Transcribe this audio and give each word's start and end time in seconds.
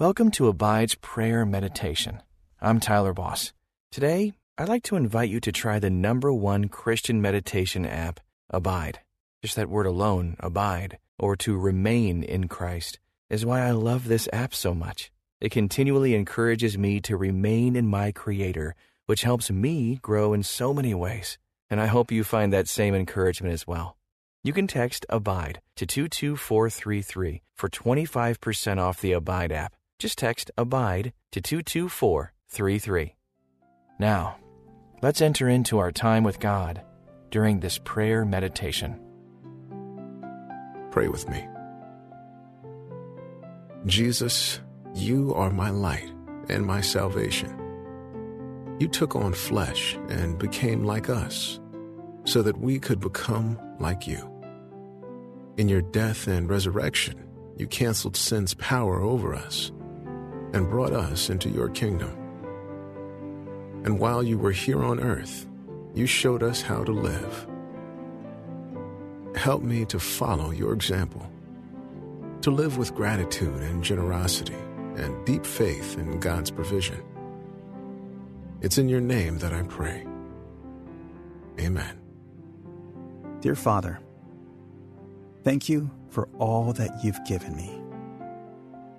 Welcome 0.00 0.30
to 0.30 0.48
Abide's 0.48 0.94
Prayer 0.94 1.44
Meditation. 1.44 2.22
I'm 2.58 2.80
Tyler 2.80 3.12
Boss. 3.12 3.52
Today, 3.92 4.32
I'd 4.56 4.66
like 4.66 4.82
to 4.84 4.96
invite 4.96 5.28
you 5.28 5.40
to 5.40 5.52
try 5.52 5.78
the 5.78 5.90
number 5.90 6.32
one 6.32 6.68
Christian 6.68 7.20
meditation 7.20 7.84
app, 7.84 8.18
Abide. 8.48 9.00
Just 9.42 9.56
that 9.56 9.68
word 9.68 9.84
alone, 9.84 10.36
abide, 10.40 10.96
or 11.18 11.36
to 11.36 11.54
remain 11.54 12.22
in 12.22 12.48
Christ, 12.48 12.98
is 13.28 13.44
why 13.44 13.60
I 13.60 13.72
love 13.72 14.08
this 14.08 14.26
app 14.32 14.54
so 14.54 14.72
much. 14.72 15.12
It 15.38 15.52
continually 15.52 16.14
encourages 16.14 16.78
me 16.78 17.02
to 17.02 17.18
remain 17.18 17.76
in 17.76 17.86
my 17.86 18.10
Creator, 18.10 18.74
which 19.04 19.24
helps 19.24 19.50
me 19.50 19.98
grow 20.00 20.32
in 20.32 20.42
so 20.42 20.72
many 20.72 20.94
ways. 20.94 21.36
And 21.68 21.78
I 21.78 21.88
hope 21.88 22.10
you 22.10 22.24
find 22.24 22.54
that 22.54 22.68
same 22.68 22.94
encouragement 22.94 23.52
as 23.52 23.66
well. 23.66 23.98
You 24.42 24.54
can 24.54 24.66
text 24.66 25.04
ABIDE 25.10 25.60
to 25.76 25.84
22433 25.84 27.42
for 27.54 27.68
25% 27.68 28.78
off 28.78 29.02
the 29.02 29.12
Abide 29.12 29.52
app. 29.52 29.74
Just 30.00 30.16
text 30.16 30.50
ABIDE 30.56 31.12
to 31.32 31.42
22433. 31.42 33.16
Now, 33.98 34.38
let's 35.02 35.20
enter 35.20 35.46
into 35.46 35.78
our 35.78 35.92
time 35.92 36.24
with 36.24 36.40
God 36.40 36.80
during 37.30 37.60
this 37.60 37.76
prayer 37.76 38.24
meditation. 38.24 38.98
Pray 40.90 41.08
with 41.08 41.28
me. 41.28 41.46
Jesus, 43.84 44.60
you 44.94 45.34
are 45.34 45.50
my 45.50 45.68
light 45.68 46.10
and 46.48 46.64
my 46.64 46.80
salvation. 46.80 47.54
You 48.80 48.88
took 48.88 49.14
on 49.14 49.34
flesh 49.34 49.98
and 50.08 50.38
became 50.38 50.82
like 50.82 51.10
us 51.10 51.60
so 52.24 52.40
that 52.40 52.56
we 52.56 52.78
could 52.78 53.00
become 53.00 53.60
like 53.78 54.06
you. 54.06 54.26
In 55.58 55.68
your 55.68 55.82
death 55.82 56.26
and 56.26 56.48
resurrection, 56.48 57.22
you 57.58 57.66
canceled 57.66 58.16
sin's 58.16 58.54
power 58.54 59.02
over 59.02 59.34
us 59.34 59.72
and 60.52 60.68
brought 60.68 60.92
us 60.92 61.30
into 61.30 61.48
your 61.48 61.68
kingdom. 61.68 62.16
And 63.84 63.98
while 63.98 64.22
you 64.22 64.38
were 64.38 64.52
here 64.52 64.82
on 64.82 65.00
earth, 65.00 65.46
you 65.94 66.06
showed 66.06 66.42
us 66.42 66.60
how 66.60 66.84
to 66.84 66.92
live. 66.92 67.46
Help 69.34 69.62
me 69.62 69.84
to 69.86 69.98
follow 69.98 70.50
your 70.50 70.72
example, 70.72 71.30
to 72.42 72.50
live 72.50 72.78
with 72.78 72.94
gratitude 72.94 73.62
and 73.62 73.82
generosity 73.82 74.56
and 74.96 75.24
deep 75.24 75.46
faith 75.46 75.96
in 75.98 76.20
God's 76.20 76.50
provision. 76.50 77.02
It's 78.60 78.76
in 78.76 78.88
your 78.88 79.00
name 79.00 79.38
that 79.38 79.52
I 79.52 79.62
pray. 79.62 80.06
Amen. 81.58 81.98
Dear 83.40 83.54
Father, 83.54 84.00
thank 85.44 85.68
you 85.68 85.90
for 86.10 86.28
all 86.38 86.72
that 86.74 87.02
you've 87.02 87.24
given 87.24 87.56
me. 87.56 87.80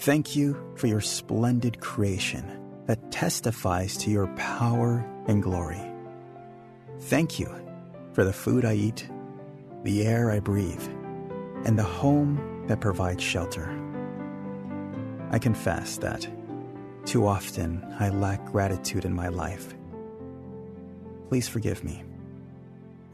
Thank 0.00 0.36
you 0.36 0.56
for 0.76 0.86
your 0.86 1.00
splendid 1.00 1.80
creation 1.80 2.44
that 2.86 3.10
testifies 3.10 3.96
to 3.98 4.10
your 4.10 4.28
power 4.36 5.04
and 5.26 5.42
glory. 5.42 5.82
Thank 7.00 7.40
you 7.40 7.52
for 8.12 8.22
the 8.22 8.32
food 8.32 8.64
I 8.64 8.74
eat, 8.74 9.08
the 9.82 10.06
air 10.06 10.30
I 10.30 10.38
breathe, 10.38 10.86
and 11.64 11.76
the 11.76 11.82
home 11.82 12.64
that 12.68 12.80
provides 12.80 13.24
shelter. 13.24 13.68
I 15.32 15.40
confess 15.40 15.96
that 15.98 16.28
too 17.04 17.26
often 17.26 17.84
I 17.98 18.10
lack 18.10 18.44
gratitude 18.46 19.04
in 19.04 19.12
my 19.12 19.28
life. 19.28 19.74
Please 21.28 21.48
forgive 21.48 21.82
me. 21.82 22.04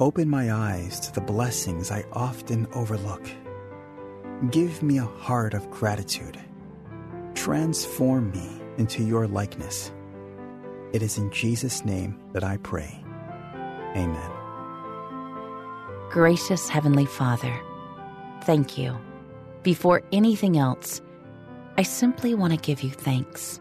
Open 0.01 0.29
my 0.29 0.53
eyes 0.53 1.01
to 1.01 1.15
the 1.15 1.23
blessings 1.23 1.91
I 1.91 2.05
often 2.13 2.67
overlook. 2.75 3.27
Give 4.51 4.83
me 4.83 4.99
a 4.99 5.05
heart 5.05 5.55
of 5.55 5.71
gratitude 5.71 6.39
transform 7.45 8.31
me 8.31 8.49
into 8.79 9.05
your 9.05 9.27
likeness. 9.27 9.93
It 10.95 11.03
is 11.03 11.19
in 11.19 11.31
Jesus' 11.31 11.85
name 11.85 12.19
that 12.33 12.43
I 12.43 12.57
pray. 12.57 13.05
Amen. 13.95 14.31
Gracious 16.09 16.71
Heavenly 16.71 17.05
Father, 17.05 17.55
thank 18.45 18.79
you. 18.79 18.97
Before 19.63 20.03
anything 20.11 20.57
else, 20.57 21.03
I 21.77 21.83
simply 21.83 22.35
want 22.35 22.55
to 22.55 22.59
give 22.59 22.83
you 22.83 22.89
thanks. 22.89 23.61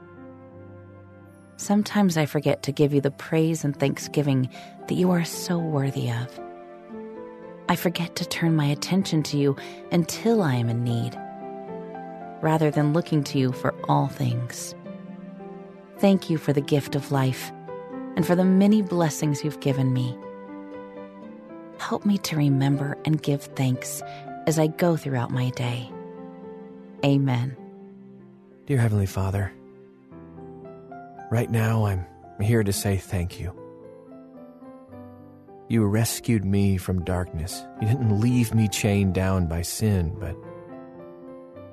Sometimes 1.57 2.15
I 2.15 2.25
forget 2.25 2.63
to 2.63 2.71
give 2.71 2.93
you 2.93 3.01
the 3.01 3.11
praise 3.11 3.65
and 3.65 3.77
thanksgiving 3.77 4.49
that 4.87 4.95
you 4.95 5.11
are 5.11 5.25
so 5.25 5.59
worthy 5.59 6.09
of. 6.09 6.39
I 7.67 7.75
forget 7.75 8.15
to 8.15 8.25
turn 8.25 8.55
my 8.55 8.65
attention 8.65 9.23
to 9.23 9.37
you 9.37 9.57
until 9.91 10.41
I 10.41 10.55
am 10.55 10.69
in 10.69 10.85
need 10.85 11.19
rather 12.43 12.69
than 12.69 12.91
looking 12.91 13.23
to 13.23 13.39
you 13.39 13.53
for 13.53 13.73
all 13.87 14.07
things. 14.07 14.75
Thank 15.99 16.29
you 16.29 16.37
for 16.37 16.51
the 16.51 16.61
gift 16.61 16.93
of 16.93 17.11
life 17.11 17.53
and 18.17 18.27
for 18.27 18.35
the 18.35 18.43
many 18.43 18.81
blessings 18.81 19.43
you've 19.43 19.61
given 19.61 19.93
me. 19.93 20.15
Help 21.79 22.05
me 22.05 22.17
to 22.19 22.35
remember 22.35 22.97
and 23.05 23.23
give 23.23 23.43
thanks 23.43 24.03
as 24.45 24.59
I 24.59 24.67
go 24.67 24.97
throughout 24.97 25.31
my 25.31 25.51
day. 25.51 25.89
Amen. 27.05 27.55
Dear 28.65 28.79
Heavenly 28.79 29.05
Father, 29.05 29.53
right 31.31 31.49
now 31.49 31.85
I'm 31.85 32.05
here 32.41 32.63
to 32.63 32.73
say 32.73 32.97
thank 32.97 33.39
you. 33.39 33.57
You 35.69 35.85
rescued 35.85 36.43
me 36.43 36.75
from 36.75 37.05
darkness. 37.05 37.65
You 37.81 37.87
didn't 37.87 38.19
leave 38.19 38.53
me 38.53 38.67
chained 38.67 39.13
down 39.13 39.47
by 39.47 39.61
sin, 39.61 40.13
but 40.19 40.35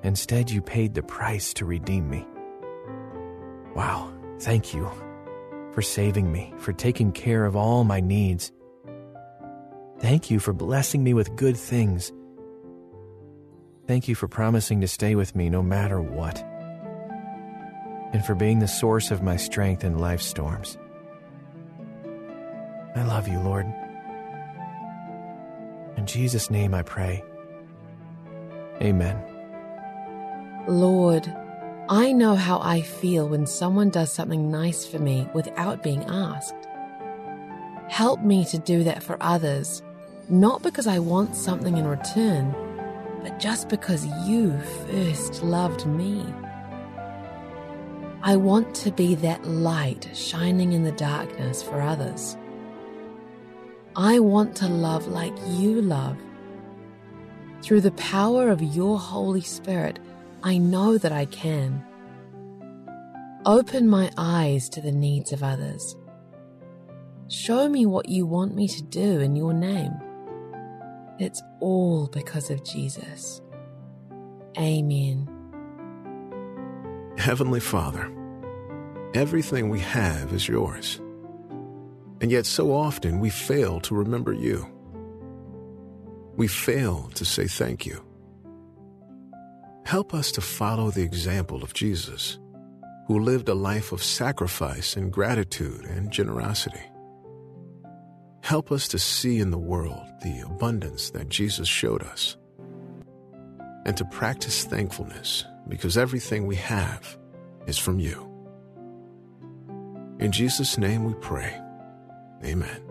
Instead, 0.03 0.51
you 0.51 0.63
paid 0.63 0.95
the 0.95 1.03
price 1.03 1.53
to 1.55 1.65
redeem 1.65 2.09
me. 2.09 2.27
Wow, 3.75 4.13
thank 4.41 4.73
you 4.75 4.91
for 5.73 5.83
saving 5.83 6.33
me, 6.33 6.53
for 6.59 6.73
taking 6.73 7.13
care 7.13 7.45
of 7.45 7.55
all 7.55 7.85
my 7.85 8.01
needs. 8.01 8.53
Thank 9.99 10.31
you 10.31 10.41
for 10.41 10.53
blessing 10.53 11.05
me 11.05 11.15
with 11.15 11.37
good 11.37 11.57
things. 11.57 12.13
Thank 13.87 14.09
you 14.09 14.15
for 14.15 14.29
promising 14.29 14.81
to 14.81 14.89
stay 14.89 15.15
with 15.15 15.35
me 15.37 15.51
no 15.51 15.63
matter 15.63 16.01
what, 16.01 16.43
and 18.13 18.25
for 18.25 18.35
being 18.35 18.61
the 18.61 18.69
source 18.69 19.11
of 19.11 19.23
my 19.23 19.37
strength 19.37 19.85
in 19.85 19.99
life's 19.99 20.27
storms. 20.27 20.79
I 22.97 23.05
love 23.05 23.29
you, 23.29 23.39
Lord. 23.41 23.67
In 25.97 26.07
Jesus' 26.07 26.51
name 26.51 26.75
I 26.75 26.83
pray. 26.83 27.23
Amen. 28.81 29.30
Lord, 30.69 31.33
I 31.89 32.13
know 32.13 32.37
how 32.37 32.61
I 32.61 32.83
feel 32.83 33.29
when 33.29 33.47
someone 33.47 33.91
does 33.91 34.13
something 34.13 34.51
nice 34.51 34.87
for 34.87 34.99
me 34.99 35.27
without 35.35 35.83
being 35.83 36.05
asked. 36.05 36.55
Help 37.89 38.21
me 38.21 38.45
to 38.45 38.59
do 38.59 38.85
that 38.85 39.03
for 39.03 39.17
others, 39.21 39.83
not 40.29 40.63
because 40.63 40.87
I 40.87 40.99
want 40.99 41.35
something 41.35 41.77
in 41.77 41.87
return, 41.87 42.55
but 43.23 43.41
just 43.41 43.69
because 43.69 44.07
you 44.29 44.57
first 44.87 45.43
loved 45.43 45.87
me. 45.87 46.25
I 48.23 48.37
want 48.37 48.75
to 48.77 48.93
be 48.93 49.15
that 49.17 49.47
light 49.47 50.11
shining 50.13 50.75
in 50.75 50.85
the 50.85 50.93
darkness 50.93 51.63
for 51.63 51.81
others. 51.81 52.37
I 53.97 54.19
want 54.21 54.55
to 54.57 54.69
love 54.69 55.09
like 55.09 55.35
you 55.49 55.81
love. 55.81 56.19
Through 57.63 57.81
the 57.81 57.93
power 57.93 58.51
of 58.51 58.63
your 58.63 58.99
Holy 58.99 59.41
Spirit, 59.41 59.99
I 60.43 60.59
know 60.59 60.97
that 60.99 61.13
I 61.13 61.27
can. 61.27 61.85
Open 63.45 63.89
my 63.89 64.11
eyes 64.17 64.69
to 64.71 64.81
the 64.81 64.93
needs 64.93 65.33
of 65.33 65.43
others. 65.43 65.97
Show 67.29 67.69
me 67.69 67.87
what 67.87 68.09
you 68.09 68.27
want 68.27 68.55
me 68.55 68.67
to 68.69 68.83
do 68.83 69.21
in 69.21 69.37
your 69.37 69.53
name. 69.53 69.93
It's 71.19 71.43
all 71.61 72.07
because 72.09 72.51
of 72.51 72.65
Jesus. 72.65 73.41
Amen. 74.59 75.29
Heavenly 77.19 77.61
Father, 77.61 78.11
everything 79.15 79.69
we 79.69 79.81
have 79.81 80.33
is 80.33 80.49
yours. 80.49 81.01
And 82.21 82.31
yet, 82.31 82.47
so 82.47 82.73
often 82.73 83.21
we 83.21 83.31
fail 83.31 83.81
to 83.81 83.95
remember 83.95 84.33
you. 84.33 84.67
We 86.37 86.49
fail 86.49 87.11
to 87.15 87.25
say 87.25 87.47
thank 87.47 87.87
you. 87.87 88.03
Help 89.85 90.15
us 90.15 90.31
to 90.33 90.41
follow 90.41 90.91
the 90.91 91.03
example 91.03 91.63
of 91.63 91.75
Jesus, 91.75 92.39
who 93.07 93.19
lived 93.19 93.49
a 93.49 93.55
life 93.55 93.93
of 93.93 94.03
sacrifice 94.03 94.97
and 94.97 95.13
gratitude 95.13 95.85
and 95.85 96.13
generosity. 96.13 96.83
Help 98.43 98.71
us 98.71 98.89
to 98.89 98.99
see 98.99 99.39
in 99.39 99.51
the 99.51 99.59
world 99.59 100.07
the 100.23 100.41
abundance 100.41 101.11
that 101.11 101.29
Jesus 101.29 101.69
showed 101.69 102.03
us, 102.03 102.37
and 103.85 103.97
to 103.97 104.05
practice 104.07 104.65
thankfulness 104.65 105.45
because 105.69 105.97
everything 105.97 106.47
we 106.47 106.57
have 106.57 107.19
is 107.67 107.79
from 107.79 107.99
you. 107.99 108.27
In 110.19 110.33
Jesus' 110.33 110.77
name 110.79 111.05
we 111.05 111.15
pray. 111.15 111.59
Amen. 112.45 112.83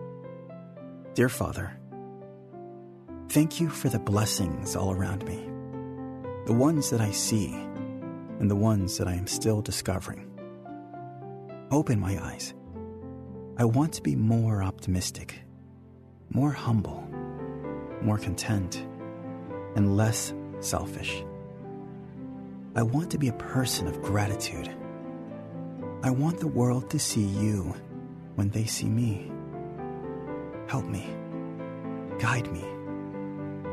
Dear 1.14 1.30
Father, 1.30 1.78
thank 3.30 3.60
you 3.60 3.70
for 3.70 3.90
the 3.90 4.00
blessings 4.00 4.76
all 4.76 4.92
around 4.92 5.26
me 5.26 5.50
the 6.50 6.56
ones 6.56 6.90
that 6.90 7.00
I 7.00 7.12
see 7.12 7.54
and 8.40 8.50
the 8.50 8.56
ones 8.56 8.98
that 8.98 9.08
I 9.08 9.14
am 9.14 9.28
still 9.28 9.62
discovering. 9.62 10.28
Open 11.70 12.00
my 12.00 12.20
eyes. 12.26 12.56
I 13.60 13.66
want 13.66 13.94
to 13.94 14.02
be 14.02 14.16
more 14.16 14.64
optimistic, 14.64 15.42
more 16.32 16.50
humble, 16.50 17.08
more 18.02 18.18
content, 18.18 18.84
and 19.76 19.96
less 19.96 20.34
selfish. 20.60 21.24
I 22.76 22.82
want 22.82 23.12
to 23.12 23.20
be 23.20 23.28
a 23.28 23.34
person 23.34 23.86
of 23.86 24.02
gratitude. 24.02 24.76
I 26.02 26.10
want 26.10 26.40
the 26.40 26.48
world 26.48 26.90
to 26.90 26.98
see 26.98 27.26
you 27.26 27.76
when 28.34 28.50
they 28.50 28.66
see 28.66 28.90
me. 28.90 29.32
Help 30.66 30.86
me, 30.86 31.06
guide 32.18 32.52
me, 32.52 32.66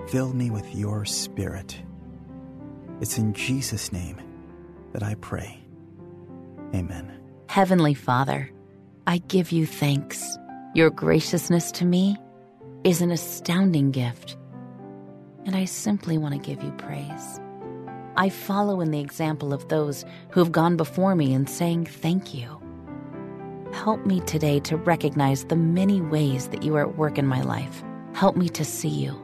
fill 0.09 0.35
me 0.35 0.51
with 0.51 0.75
your 0.75 1.07
spirit. 1.07 1.81
It's 3.01 3.19
in 3.19 3.33
Jesus' 3.35 3.93
name 3.93 4.21
that 4.93 5.03
I 5.03 5.15
pray. 5.17 5.59
Amen. 6.75 7.13
Heavenly 7.49 7.95
Father, 7.95 8.51
I 9.07 9.19
give 9.19 9.53
you 9.53 9.67
thanks. 9.67 10.39
Your 10.75 10.91
graciousness 10.91 11.71
to 11.73 11.85
me 11.85 12.17
is 12.85 13.01
an 13.01 13.11
astounding 13.11 13.91
gift, 13.91 14.37
and 15.45 15.57
I 15.57 15.65
simply 15.65 16.19
want 16.19 16.35
to 16.35 16.41
give 16.41 16.63
you 16.63 16.71
praise. 16.73 17.41
I 18.17 18.31
follow 18.31 18.81
in 18.81 18.91
the 18.91 19.01
example 19.01 19.53
of 19.53 19.69
those 19.69 20.05
who 20.31 20.41
have 20.41 20.53
gone 20.53 20.77
before 20.77 21.15
me 21.15 21.35
in 21.35 21.47
saying 21.47 21.87
thank 21.87 22.35
you. 22.35 22.61
Help 23.73 24.07
me 24.07 24.21
today 24.21 24.59
to 24.61 24.77
recognize 24.77 25.45
the 25.45 25.57
many 25.57 26.01
ways 26.01 26.49
that 26.49 26.63
you 26.63 26.75
are 26.77 26.89
at 26.89 26.97
work 26.97 27.19
in 27.19 27.27
my 27.27 27.43
life. 27.43 27.85
Help 28.15 28.37
me 28.37 28.49
to 28.51 28.65
see 28.65 28.89
you, 28.89 29.15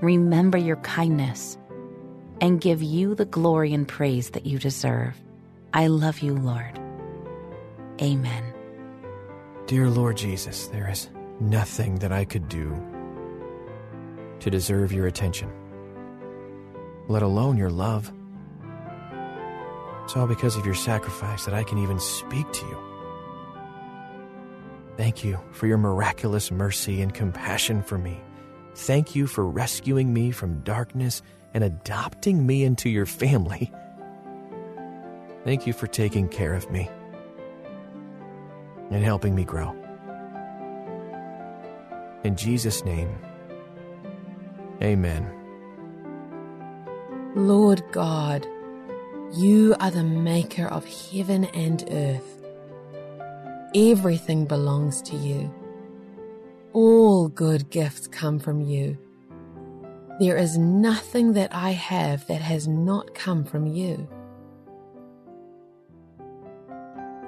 remember 0.00 0.56
your 0.56 0.76
kindness, 0.76 1.58
and 2.40 2.60
give 2.60 2.82
you 2.82 3.14
the 3.14 3.24
glory 3.24 3.72
and 3.72 3.86
praise 3.86 4.30
that 4.30 4.46
you 4.46 4.58
deserve. 4.58 5.16
I 5.72 5.86
love 5.88 6.20
you, 6.20 6.34
Lord. 6.34 6.78
Amen. 8.00 8.44
Dear 9.66 9.88
Lord 9.88 10.16
Jesus, 10.16 10.66
there 10.68 10.90
is 10.90 11.08
nothing 11.40 11.96
that 11.96 12.12
I 12.12 12.24
could 12.24 12.48
do 12.48 12.74
to 14.40 14.50
deserve 14.50 14.92
your 14.92 15.06
attention, 15.06 15.50
let 17.08 17.22
alone 17.22 17.56
your 17.56 17.70
love. 17.70 18.12
It's 20.04 20.16
all 20.16 20.26
because 20.26 20.56
of 20.56 20.66
your 20.66 20.74
sacrifice 20.74 21.46
that 21.46 21.54
I 21.54 21.64
can 21.64 21.78
even 21.78 21.98
speak 21.98 22.50
to 22.52 22.66
you. 22.66 22.78
Thank 24.96 25.24
you 25.24 25.38
for 25.50 25.66
your 25.66 25.78
miraculous 25.78 26.50
mercy 26.50 27.00
and 27.00 27.12
compassion 27.12 27.82
for 27.82 27.98
me. 27.98 28.20
Thank 28.74 29.14
you 29.14 29.26
for 29.26 29.46
rescuing 29.46 30.12
me 30.12 30.30
from 30.32 30.60
darkness 30.60 31.22
and 31.54 31.62
adopting 31.62 32.44
me 32.44 32.64
into 32.64 32.88
your 32.90 33.06
family. 33.06 33.72
Thank 35.44 35.66
you 35.66 35.72
for 35.72 35.86
taking 35.86 36.28
care 36.28 36.54
of 36.54 36.70
me 36.70 36.90
and 38.90 39.04
helping 39.04 39.34
me 39.34 39.44
grow. 39.44 39.74
In 42.24 42.36
Jesus' 42.36 42.84
name, 42.84 43.14
amen. 44.82 45.30
Lord 47.36 47.82
God, 47.92 48.46
you 49.34 49.76
are 49.80 49.90
the 49.90 50.04
maker 50.04 50.66
of 50.66 50.84
heaven 50.86 51.44
and 51.46 51.84
earth. 51.90 52.42
Everything 53.74 54.46
belongs 54.46 55.02
to 55.02 55.16
you. 55.16 55.52
All 56.74 57.28
good 57.28 57.70
gifts 57.70 58.08
come 58.08 58.40
from 58.40 58.60
you. 58.60 58.98
There 60.18 60.36
is 60.36 60.58
nothing 60.58 61.34
that 61.34 61.54
I 61.54 61.70
have 61.70 62.26
that 62.26 62.40
has 62.40 62.66
not 62.66 63.14
come 63.14 63.44
from 63.44 63.64
you. 63.68 64.08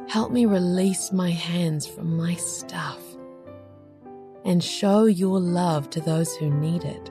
Help 0.08 0.32
me 0.32 0.46
release 0.46 1.12
my 1.12 1.30
hands 1.30 1.86
from 1.86 2.16
my 2.16 2.34
stuff 2.34 3.00
and 4.44 4.64
show 4.64 5.04
your 5.04 5.38
love 5.38 5.90
to 5.90 6.00
those 6.00 6.34
who 6.34 6.50
need 6.50 6.82
it. 6.82 7.10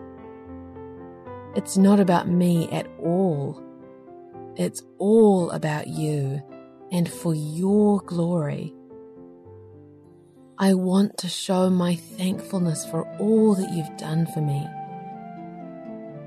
It's 1.55 1.77
not 1.77 2.01
about 2.01 2.27
me 2.27 2.67
at 2.69 2.87
all. 2.99 3.63
It's 4.57 4.83
all 4.97 5.51
about 5.51 5.87
you 5.87 6.41
and 6.91 7.09
for 7.09 7.33
your 7.33 8.01
glory. 8.01 8.74
I 10.57 10.73
want 10.73 11.17
to 11.17 11.27
show 11.27 11.69
my 11.69 11.95
thankfulness 11.95 12.85
for 12.85 13.03
all 13.19 13.55
that 13.55 13.73
you've 13.73 13.97
done 13.97 14.25
for 14.25 14.39
me. 14.39 14.65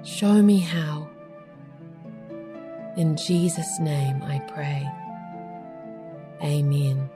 Show 0.05 0.43
me 0.43 0.59
how. 0.61 1.09
In 2.99 3.17
Jesus' 3.17 3.81
name 3.81 4.23
I 4.23 4.41
pray. 4.41 4.87
Amen. 6.43 7.09